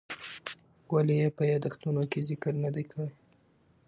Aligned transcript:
ولې 0.93 1.15
یې 1.21 1.27
په 1.37 1.43
یادښتونو 1.51 2.03
کې 2.11 2.19
ذکر 2.29 2.53
نه 2.63 2.69
دی 2.75 2.83
کړی؟ 2.91 3.09